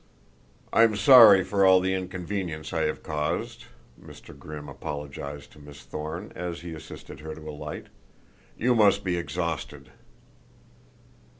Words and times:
"I'm 0.73 0.95
sorry 0.95 1.43
for 1.43 1.63
all 1.63 1.79
the 1.79 1.93
inconvenience 1.93 2.73
I 2.73 2.85
have 2.85 3.03
caused," 3.03 3.65
Mr. 4.03 4.35
Grimm 4.35 4.67
apologized 4.67 5.51
to 5.51 5.59
Miss 5.59 5.83
Thorne 5.83 6.33
as 6.35 6.61
he 6.61 6.73
assisted 6.73 7.19
her 7.19 7.35
to 7.35 7.47
alight. 7.47 7.85
"You 8.57 8.73
must 8.73 9.03
be 9.03 9.15
exhausted." 9.15 9.91